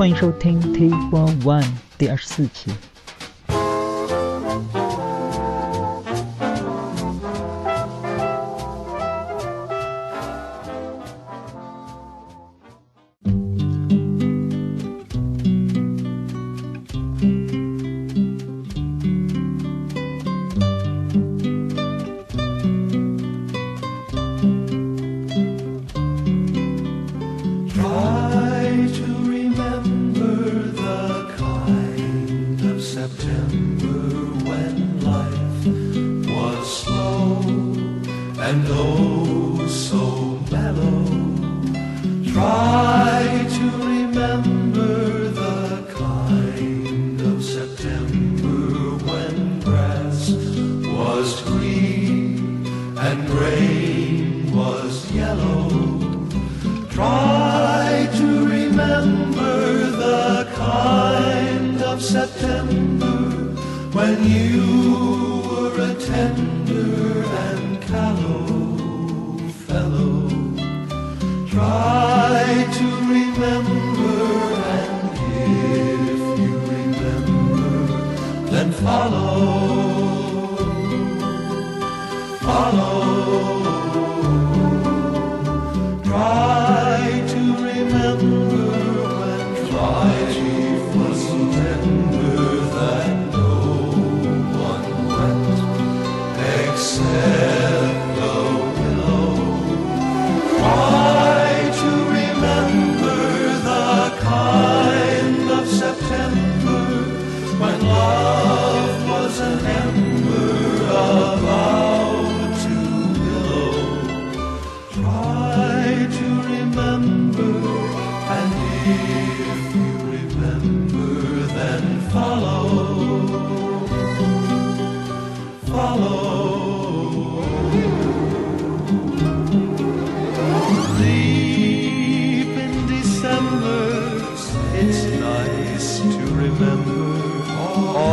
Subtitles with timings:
[0.00, 1.62] 欢迎收听 T Four One
[1.98, 2.70] 第二十四期。
[64.30, 69.36] you were a tender and callow
[69.66, 70.28] fellow.
[71.48, 72.42] Try
[72.78, 72.86] to
[73.16, 74.18] remember,
[74.78, 75.02] and
[75.42, 77.70] if you remember,
[78.52, 79.40] then follow.
[82.40, 83.19] Follow.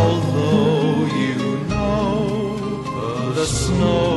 [0.08, 1.40] although you
[1.72, 4.10] know the snow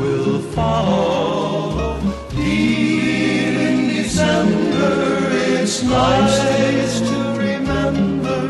[0.00, 2.00] will fall,
[2.30, 4.92] Dear in December
[5.54, 8.40] it's nice to remember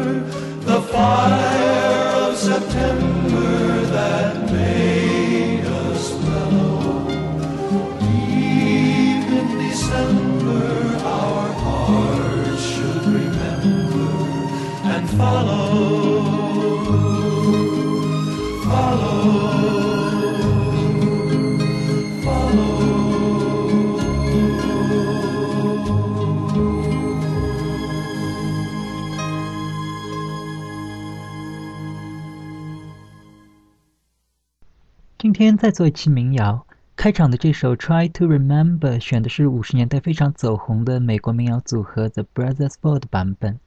[0.70, 7.06] the fire of September that made us mellow
[8.00, 10.66] Deep in December
[11.20, 14.10] our hearts should remember
[14.92, 16.07] and follow
[35.38, 36.66] 今天再做一期民谣，
[36.96, 43.60] 开场的这首《Try to Remember》选的是五十年代非常走红的美国民谣组合 The Brothers Four 的版本，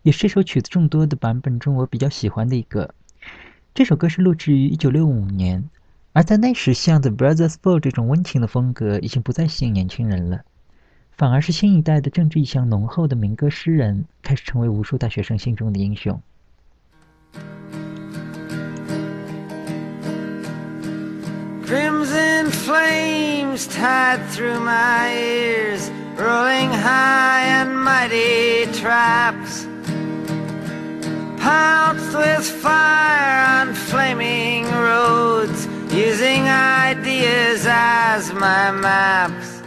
[0.00, 2.94] 也是这首曲子众多的版本中我比较喜欢的一个。
[3.74, 5.68] 这首歌是录制于一九六五年，
[6.14, 10.40] 而在那时，像 The Brothers Four 这种温情的风格已经不再吸引年轻人了，
[11.10, 16.18] 反而是新一代的政治意向浓厚的民歌诗人开始成为无数大学生心中的英雄。
[21.70, 29.68] Crimson flames tied through my ears, rolling high and mighty traps.
[31.40, 39.62] Pounced with fire on flaming roads, using ideas as my maps.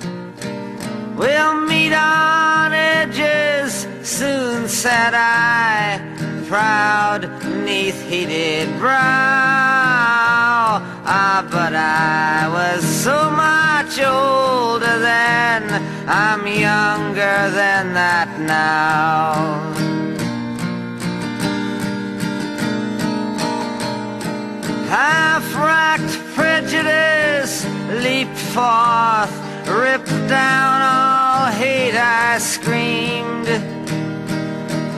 [1.16, 6.02] We'll meet on edges, soon said I,
[6.50, 7.30] proud
[7.64, 9.63] neath heated brow.
[11.06, 15.64] Ah, but I was so much older then,
[16.08, 19.34] I'm younger than that now.
[24.88, 27.66] Half-racked prejudice
[28.02, 29.34] leaped forth,
[29.68, 33.50] ripped down all hate, I screamed.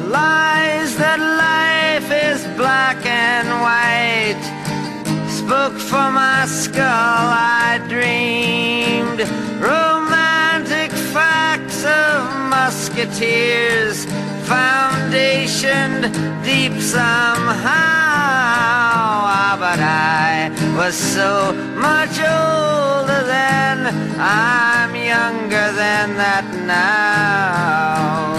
[0.08, 4.45] Lies that life is black and white
[5.46, 7.28] spoke for my skull,
[7.62, 9.22] I dreamed
[9.62, 12.18] romantic facts of
[12.50, 14.08] musketeers,
[14.50, 16.04] foundationed
[16.44, 17.62] deep somehow.
[19.38, 20.50] Ah, but I
[20.80, 21.54] was so
[21.88, 23.78] much older then,
[24.18, 28.35] I'm younger than that now.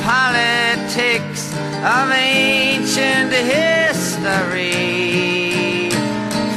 [0.07, 1.53] politics
[1.83, 4.71] of ancient history.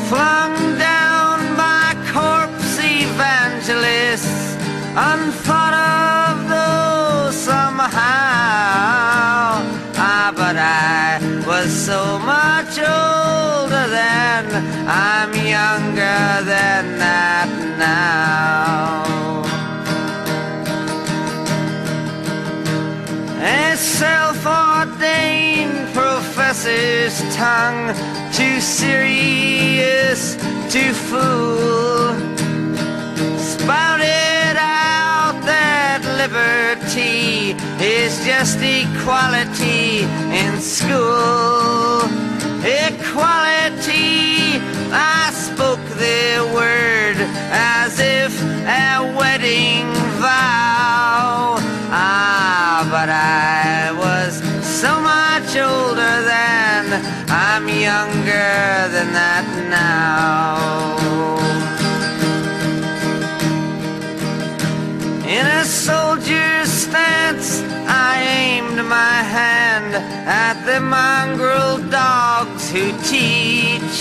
[0.08, 4.54] Flung down by corpse evangelists
[5.10, 7.98] unthought of though somehow.
[9.96, 13.09] Ah but I was so much older
[14.92, 17.48] I'm younger than that
[17.78, 19.04] now.
[23.40, 27.94] A self-ordained professor's tongue
[28.32, 30.34] too serious
[30.72, 32.16] to fool.
[33.38, 40.02] Spouted out that liberty is just equality
[40.34, 42.10] in school.
[42.64, 43.49] Equality
[48.66, 49.86] a wedding
[50.20, 51.56] vow
[51.90, 54.32] ah but I was
[54.64, 56.84] so much older than
[57.28, 60.90] I'm younger than that now
[65.38, 69.94] In a soldier's stance, I aimed my hand
[70.26, 73.96] at the mongrel dogs who teach.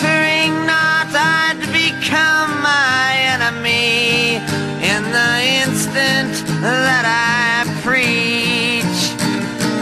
[0.00, 3.09] Fearing not I'd become my
[3.50, 4.36] enemy
[4.82, 6.32] in the instant
[6.62, 9.00] that I preach.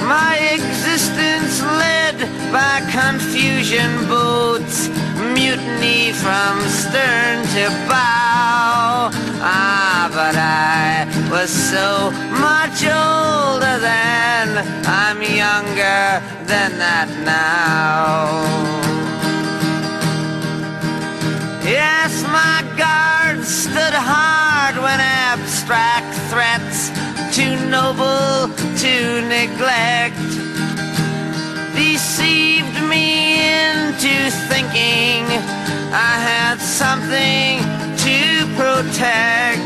[0.07, 2.17] My existence led
[2.53, 4.89] by confusion boats,
[5.35, 9.11] mutiny from stern to bow.
[9.41, 12.11] Ah, but I was so
[12.41, 14.49] much older then,
[14.87, 18.49] I'm younger than that now.
[21.65, 23.18] Yes, my guard
[23.49, 26.91] stood hard when abstract threats,
[27.35, 30.21] too noble to neglect,
[31.75, 35.25] deceived me into thinking
[35.91, 37.65] I had something
[38.05, 39.65] to protect.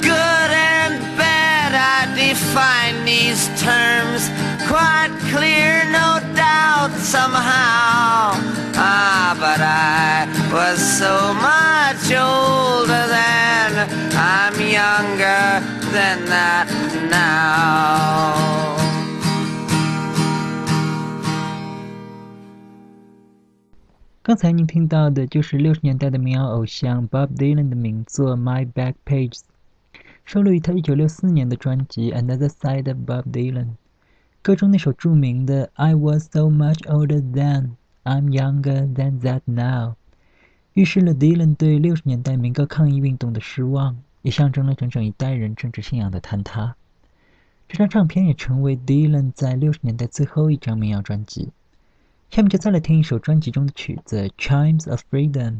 [0.00, 4.30] Good and bad, I define these terms
[4.66, 8.67] quite clear, no doubt, somehow.
[8.80, 13.72] Ah, but I was so much older then,
[14.14, 15.58] I'm younger
[15.90, 16.70] than that
[17.10, 18.78] now.
[24.22, 29.40] 刚才您听到的就是六十年代的民谣偶像 Bob Dylan 的名作《My Back Pages》，
[30.24, 33.64] 收录于他一九六四年的专辑《Another Side of Bob Dylan》。
[34.40, 37.70] 歌中那首著名的 "I was so much older then,
[38.08, 39.96] I'm younger than that now"，
[40.72, 46.74] 预示了 Dylan 对六十年代民歌抗议运动的失望，也象征了整整一代人政治信仰的坍塌。
[47.68, 51.50] 这张唱片也成为 Dylan 在六十年代最后一张民谣专辑。
[52.30, 55.56] 下面就再来听一首专辑中的曲子《Chimes of Freedom》。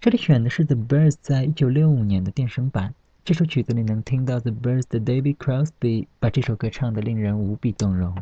[0.00, 2.92] 这里选的是 The Birds 在一九六五年的电声版。
[3.24, 8.16] 这首曲子里能听到 The Birds 的 David Crosby 把这首歌唱得令人无比动容。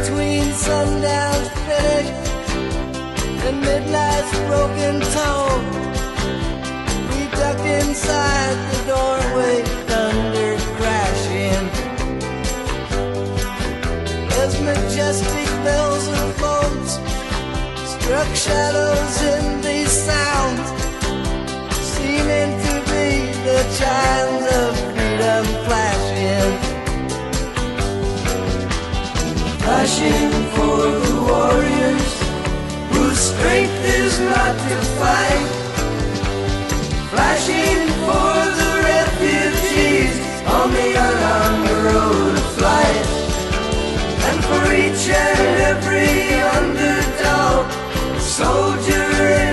[0.00, 2.08] Between sundown's finish
[3.46, 5.64] and midnight's broken tone.
[7.10, 11.64] We ducked inside the doorway, thunder crashing.
[14.42, 16.92] As majestic bells and boats
[17.94, 20.68] struck shadows in these sounds,
[21.92, 23.08] seeming to be
[23.46, 24.07] the chimes
[29.98, 32.10] Flashing for the warriors
[32.92, 35.48] whose strength is not to fight.
[37.10, 40.14] Flashing for the refugees
[40.46, 43.06] on the unarmed road of flight.
[44.28, 47.66] And for each and every underdog,
[48.20, 49.47] soldier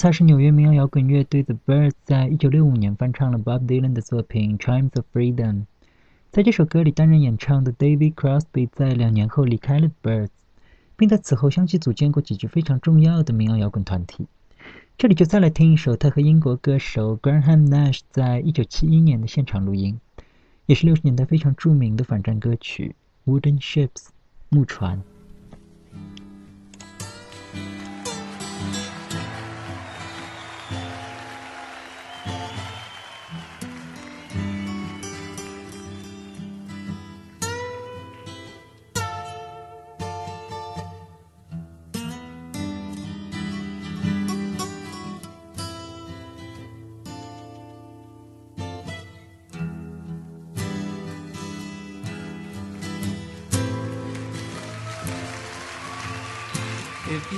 [0.00, 5.52] 才是纽约民谣摇滚乐队 The Birds 在一九六五年翻唱了 Bob Dylan 的作品《Chimes of Freedom》。
[6.30, 10.30] 在这首歌里担任演唱的 David Crosby 在两年后离开了 Birds，
[10.96, 14.26] 并在此后相继组建过几支非常重要的民谣摇滚团体。
[14.96, 20.00] 这里就再来听一首他和英国歌手 Graham Nash 在一九七一年的现场录音，
[20.64, 22.94] 也是六十年代非常著名的反战歌曲
[23.30, 23.88] 《Wooden Ships》
[24.48, 25.02] 木船。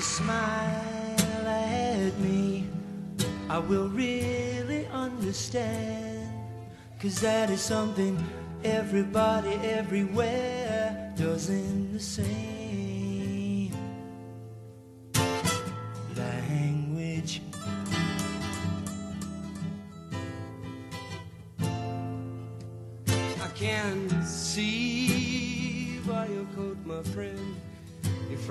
[0.03, 2.67] Smile at me,
[3.49, 6.29] I will really understand.
[7.01, 8.17] Cause that is something
[8.65, 12.62] everybody everywhere does in the same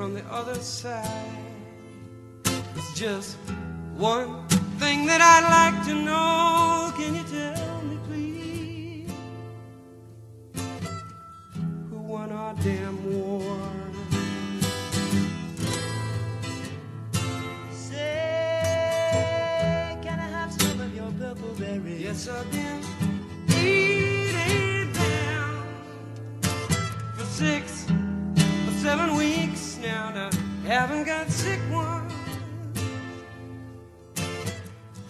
[0.01, 1.37] from the other side.
[2.75, 3.37] It's just
[3.95, 4.47] one
[4.79, 6.91] thing that I'd like to know.
[6.97, 9.11] Can you tell me, please,
[11.91, 13.69] who won our damn war?
[17.71, 18.39] Say,
[20.01, 22.01] can I have some of your purple berries?
[22.01, 22.90] Yes, I've been
[30.81, 32.11] haven't got sick once.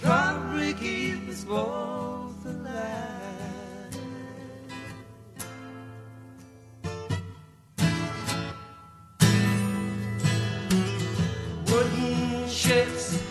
[0.01, 3.95] Probably keep us both alive.
[11.67, 13.30] Wooden ships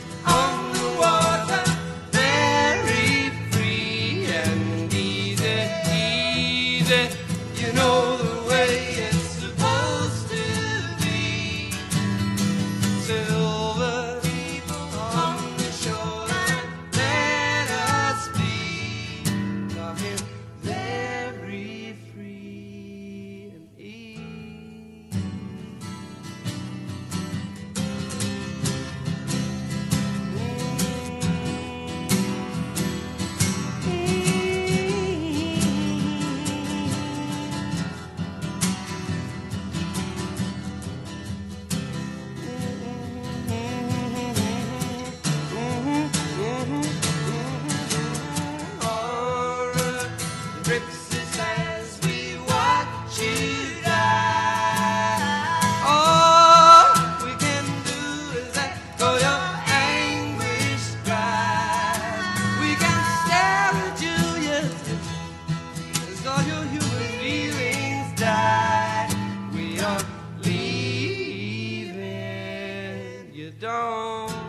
[73.60, 74.39] don't.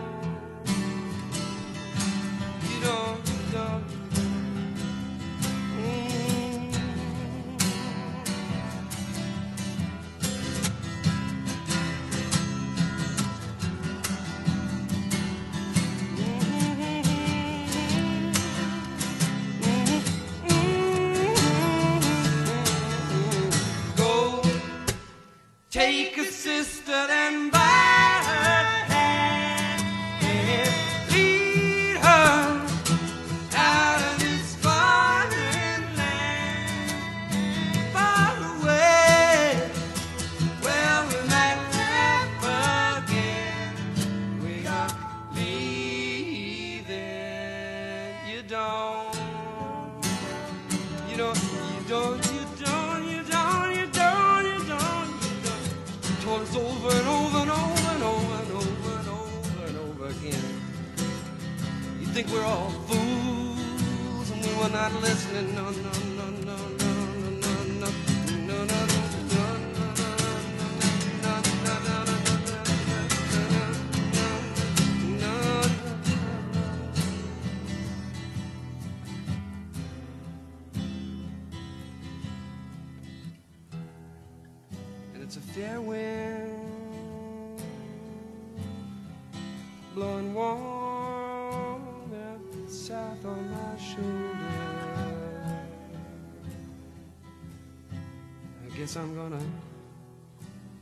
[98.98, 99.40] I'm gonna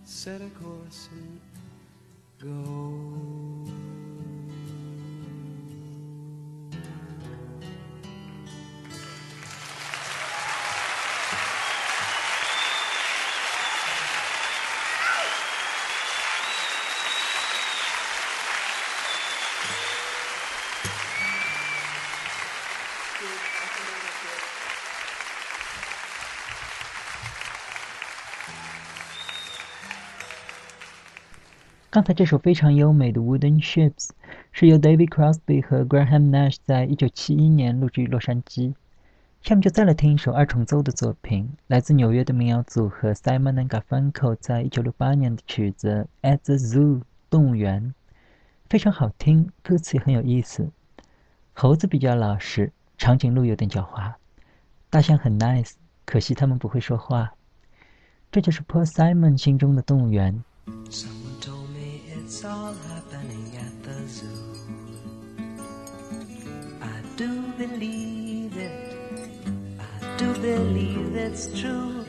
[0.04, 1.39] set a course and
[2.41, 2.79] go.
[32.00, 33.92] 刚才这首非常优美的《Wooden Ships》
[34.54, 38.74] 是由 David Crosby 和 Graham Nash 在一九七一年录制于洛杉矶。
[39.42, 47.94] 下面就再来听一首二重奏的作品，来自纽约的民谣组合 Simon and Garfunkel 在一九六八年的曲子《At the Zoo》动物园，
[48.70, 50.72] 非常好听，歌词也很有意思。
[51.52, 54.14] 猴子比较老实，长颈鹿有点狡猾，
[54.90, 55.74] 大象很 nice，
[56.06, 57.34] 可惜它们不会说话。
[58.32, 60.42] 这就是 Paul Simon 心中的动物园。
[62.32, 64.28] It's all happening at the zoo.
[66.80, 68.94] I do believe it.
[69.80, 72.06] I do believe it's true.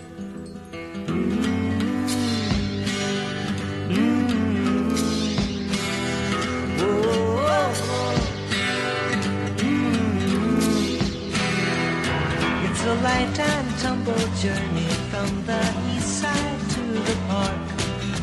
[12.66, 15.62] It's a lifetime tumble journey from the
[15.96, 17.80] east side to the park.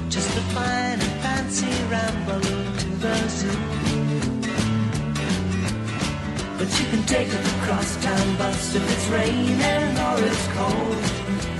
[0.09, 1.16] Just fine and
[1.47, 1.71] fancy
[2.77, 3.59] to the zoo.
[6.57, 10.97] But you can take a cross-town bus if it's raining or it's cold.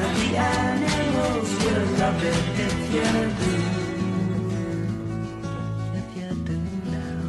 [0.04, 3.08] And the animals will love it if you
[3.42, 3.56] do.
[6.00, 6.58] If you do
[6.92, 7.20] now.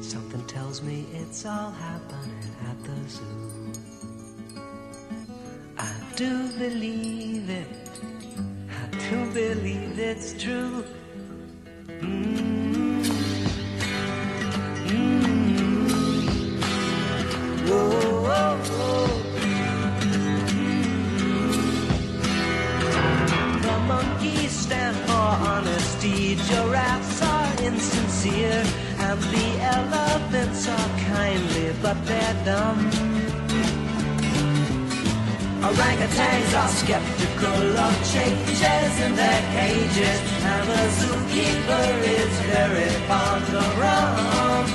[0.00, 3.85] Something tells me it's all happening at the zoo.
[6.16, 7.68] Do believe it.
[8.70, 10.82] I do believe it's true.
[12.00, 13.04] Mm.
[14.86, 15.90] Mm.
[17.68, 18.16] Whoa.
[23.60, 28.64] The monkeys stand for honesty, giraffes are insincere,
[29.00, 33.15] and the elephants are kindly, but they're dumb.
[35.66, 40.20] Orangutans are skeptical of changes in their cages,
[40.52, 44.66] and the zookeeper is very fond of rum.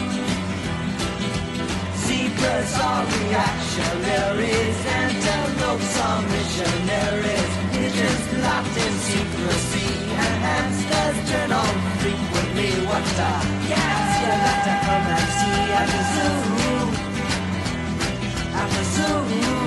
[1.95, 9.89] Zebras are reactionaries, antelopes are missionaries, pigeons locked in secrecy,
[10.23, 11.73] and hamsters turn on
[12.03, 12.71] frequently.
[12.91, 13.33] What a
[13.71, 16.83] gas you got to come and see at the zoo,
[18.59, 19.60] at the zoo.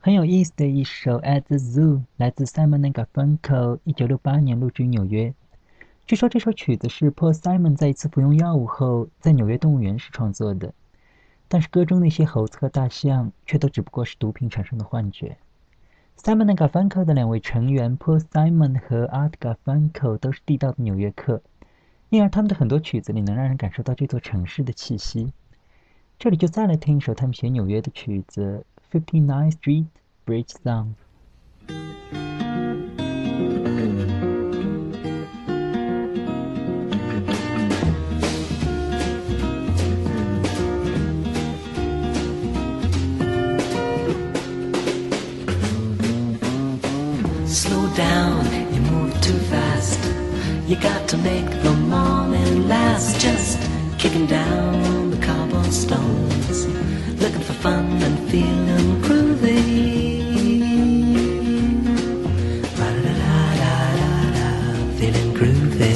[0.00, 5.34] 很有意思的一首《At the Zoo》来自 Simon and Garfunkel，一九六八年录制于纽约。
[6.06, 10.72] 据说这首曲子是 Paul Simon 在一次服用药物后在纽约动物园时创作的，
[11.48, 15.38] 但是歌中那些猴子和大象却都只不过是毒品产生的幻觉。
[16.18, 21.42] Simon and Garfunkel 的两位成员 Paul Simon 和 Art Garfunkel 都是地道的纽约客，
[22.10, 25.32] 因而他们的很多曲子里能让人感受到这座城市的气息。
[26.18, 28.64] 这里就再来听一首他们写纽约的曲子
[28.98, 29.86] 《Fifty Nine Street
[30.26, 30.94] Bridge Song》。
[47.98, 49.98] Down, you move too fast.
[50.68, 53.20] You got to make the morning last.
[53.20, 53.58] Just
[53.98, 56.68] kicking down the cobblestones,
[57.20, 59.88] looking for fun and feeling groovy.
[64.98, 65.94] Feeling groovy.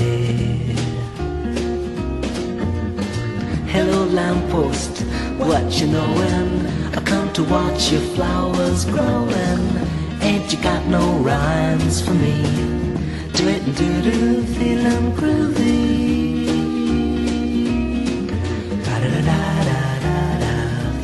[3.75, 5.03] Hello, lamppost,
[5.39, 6.67] what you knowin'?
[6.97, 9.92] I come to watch your flowers growing.
[10.33, 12.37] Ain't you got no rhymes for me?
[13.35, 16.47] Do it and do do, feeling groovy.
[18.83, 20.55] Da da da da da da,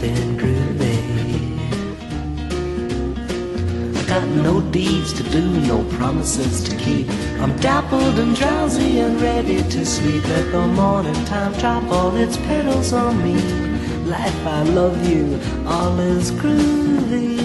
[0.01, 0.97] feeling groovy.
[3.99, 7.11] I got no deeds to do, no promises to keep.
[7.39, 10.27] I'm dappled and drowsy and ready to sleep.
[10.27, 13.37] Let the morning time drop all its petals on me.
[14.07, 17.38] Life, I love you, all is groovy.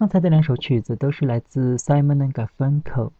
[0.00, 3.10] 刚才的两首曲子都是来自 Simon and Garfunkel，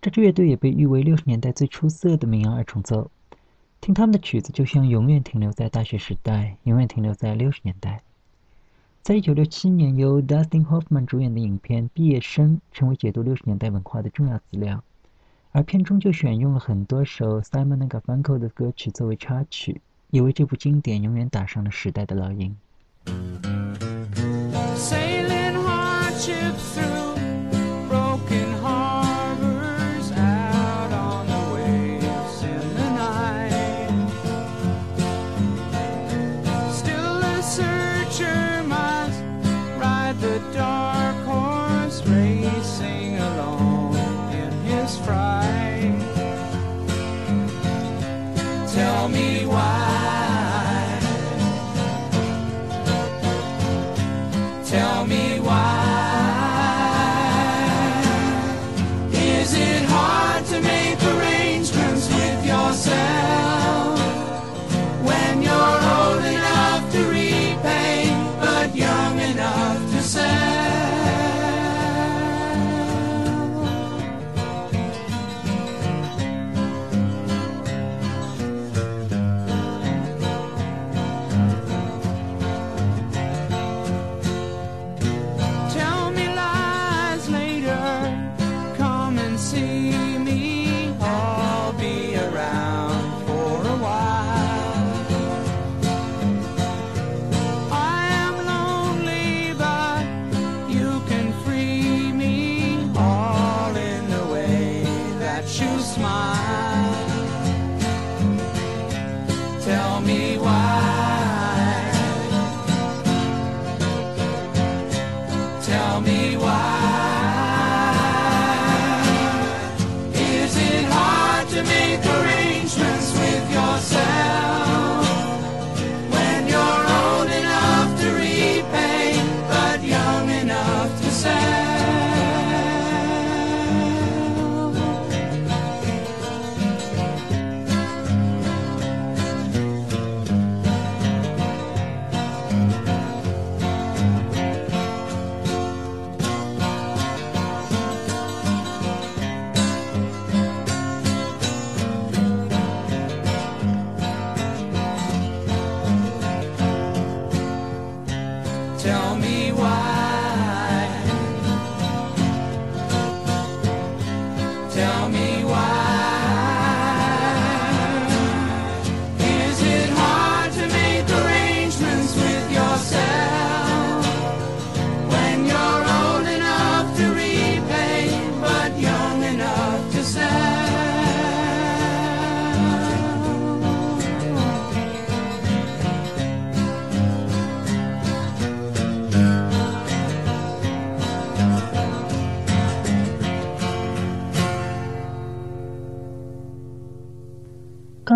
[0.00, 3.10] 这支乐队也被誉为六十年代最出色的民谣二重奏。
[3.80, 8.02] 听他们的曲子，就像永远停留在大学时代，永远停留在六十年代。
[9.02, 14.84] 在一九六七年，由 Dustin Hoffman 主演的影片《毕业生》成为解读六十年代文化的重要资料，
[15.50, 19.80] 而片中就选用了很多首 Simon and Garfunkel 的歌曲作为插曲，
[20.10, 22.56] 也为这部经典永远打上了时代的烙印。
[26.52, 26.91] Hardships through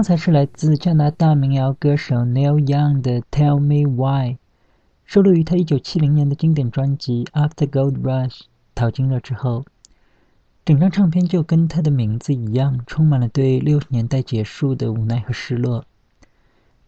[0.07, 4.35] 才是来自加拿大民谣歌手 Neil Young 的《Tell Me Why》，
[5.05, 8.29] 收录于他1970年的经典专辑《After Gold Rush》
[8.77, 9.65] 淘金了之后。
[10.65, 15.85] 整张唱片就跟他的名字一样，充满了对六十年代结束的无奈和失落。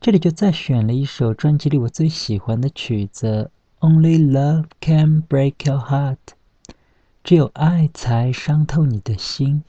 [0.01, 3.51] 这里就再选了一首专辑里我最喜欢的曲子，
[3.85, 6.17] 《Only Love Can Break Your Heart》，
[7.25, 9.65] 只有爱才伤透你的心。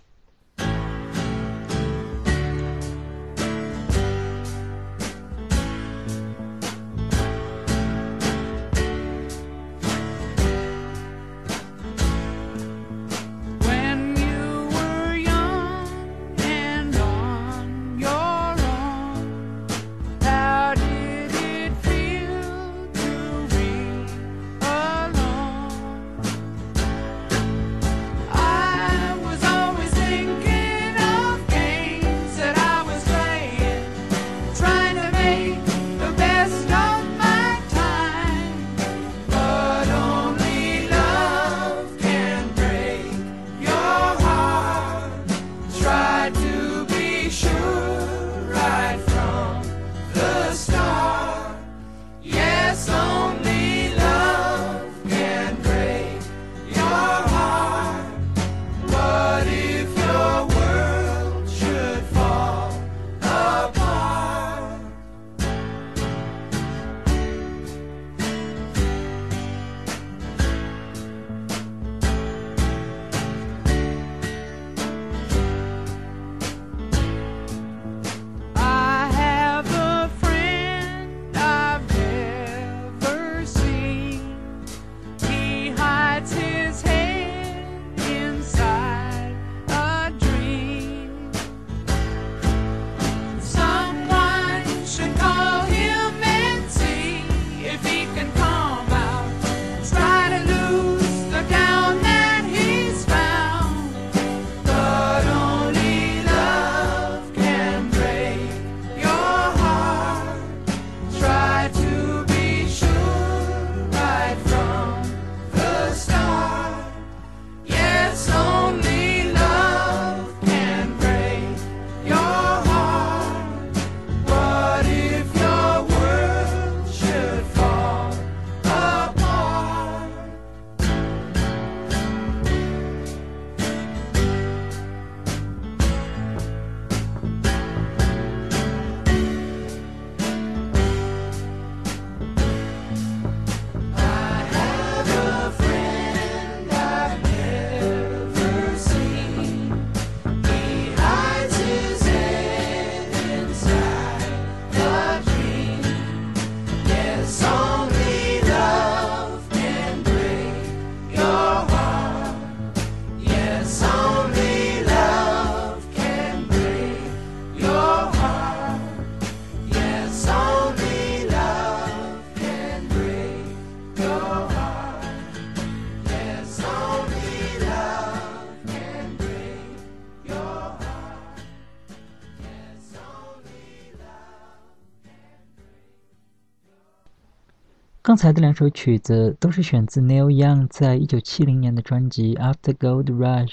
[188.10, 193.46] 刚才的两首曲子都是选自 Neil Young 在一九七零年的专辑《After Gold Rush》。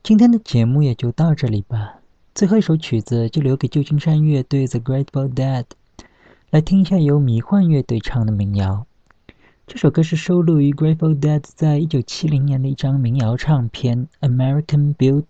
[0.00, 1.96] 今天的节目也就到这里吧。
[2.36, 5.64] 最后一首曲子就留给旧金山乐队 The Grateful Dead，
[6.50, 8.86] 来听一下由迷幻乐队唱的民谣。
[9.66, 15.24] 这首歌是收录于 Grateful Dead 在一九七零年的一张民谣唱片《American Beauty》，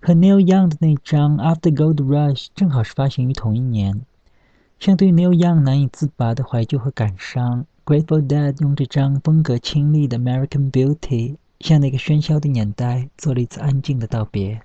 [0.00, 4.00] 和 Neil Young 的那张《After Gold Rush》正好是发行于同一年。
[4.82, 10.96] 相对于 Neil Young 难以自拔的怀旧和感伤，Grateful Dead 用这张风格清丽的《American Beauty》，
[11.60, 14.60] 向那个喧嚣的年代做了一次安静的道别。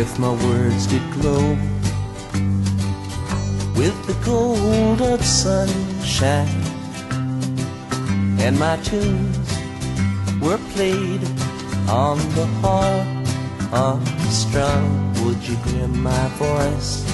[0.00, 1.50] If my words did glow
[3.76, 6.48] with the gold of sunshine,
[8.40, 9.48] and my tunes
[10.40, 11.22] were played
[11.86, 13.06] on the harp,
[13.74, 17.04] are strung, would you hear my voice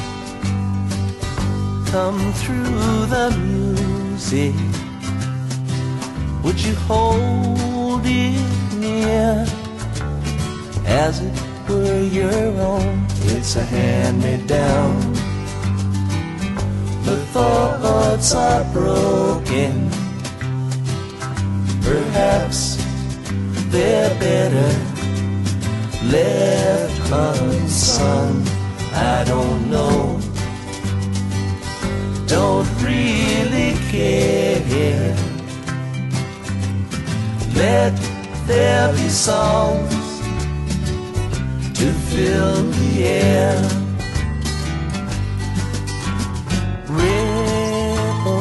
[1.90, 4.55] come through the music?
[6.44, 9.44] Would you hold it near
[10.87, 13.07] as it were your own?
[13.35, 15.12] It's a hand-me-down.
[17.05, 19.90] The thoughts are broken.
[21.83, 22.76] Perhaps
[23.70, 24.96] they're better
[26.11, 28.42] left unsung.
[28.92, 30.20] I don't know.
[32.26, 35.16] Don't really care.
[37.55, 37.94] Let
[38.46, 40.06] there be songs
[41.77, 43.57] to fill the air.
[46.89, 48.41] Ripple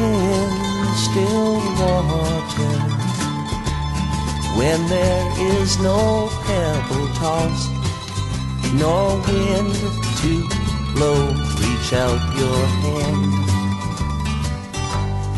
[0.00, 0.48] in
[1.06, 2.76] still water
[4.56, 7.70] when there is no pebble tossed,
[8.80, 9.74] nor wind
[10.22, 10.32] to
[10.94, 11.20] blow.
[11.60, 13.32] Reach out your hand.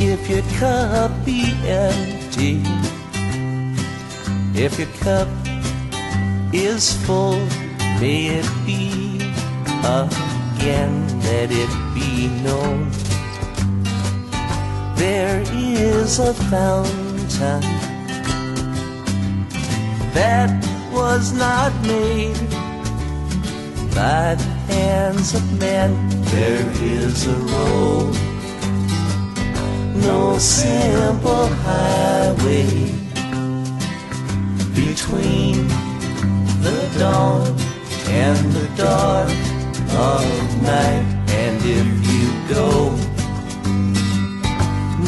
[0.01, 2.63] If your cup be empty,
[4.55, 5.44] if your cup
[6.55, 7.45] is full,
[7.99, 9.17] may it be
[9.83, 12.91] again, let it be known.
[14.95, 17.61] There is a fountain
[20.15, 20.51] that
[20.93, 22.39] was not made
[23.93, 25.91] by the hands of men.
[26.27, 28.15] There is a road,
[30.07, 32.93] no simple highway
[34.73, 35.84] between
[36.65, 37.47] the dawn
[38.09, 39.29] and the dark
[40.09, 41.05] of night.
[41.29, 42.91] And if you go,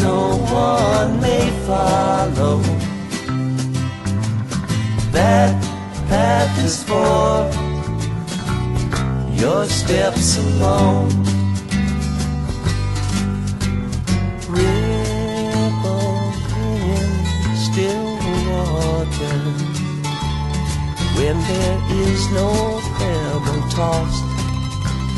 [0.05, 2.61] no one may follow.
[5.13, 5.55] That
[6.09, 7.49] path is for
[9.43, 11.09] your steps alone.
[14.47, 14.77] Ripple
[16.61, 18.09] in still
[18.51, 19.66] water
[21.17, 22.51] when there is no
[22.99, 24.25] pebble tossed,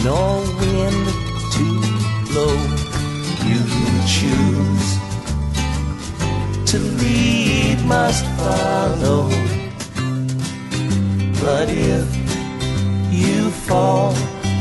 [0.05, 0.23] no
[0.61, 1.07] wind
[1.55, 1.67] to
[2.29, 2.57] blow.
[3.49, 3.63] You
[4.07, 4.89] choose
[6.71, 9.29] to lead must follow.
[11.43, 12.07] But if
[13.11, 14.15] you fall,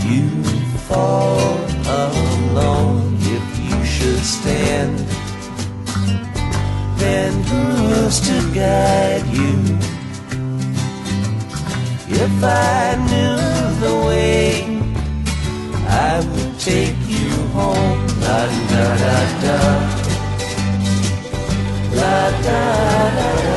[0.09, 0.29] you
[0.89, 1.57] fall
[2.03, 3.17] alone.
[3.19, 4.97] If you should stand,
[6.97, 9.16] then who's to guide
[12.39, 13.35] If I knew
[13.81, 14.61] the way,
[15.87, 18.05] I would take you home.
[18.21, 19.57] La da da da.
[21.97, 22.61] La da
[23.17, 23.56] da da